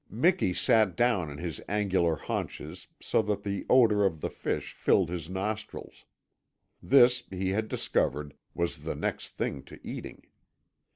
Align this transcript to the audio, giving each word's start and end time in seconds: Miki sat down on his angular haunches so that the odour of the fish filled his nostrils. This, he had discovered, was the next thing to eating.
Miki 0.09 0.51
sat 0.51 0.95
down 0.97 1.29
on 1.29 1.37
his 1.37 1.61
angular 1.69 2.15
haunches 2.15 2.87
so 2.99 3.21
that 3.21 3.43
the 3.43 3.67
odour 3.69 4.03
of 4.03 4.21
the 4.21 4.31
fish 4.31 4.73
filled 4.73 5.11
his 5.11 5.29
nostrils. 5.29 6.05
This, 6.81 7.25
he 7.29 7.49
had 7.49 7.67
discovered, 7.67 8.33
was 8.55 8.81
the 8.81 8.95
next 8.95 9.35
thing 9.37 9.61
to 9.65 9.79
eating. 9.87 10.23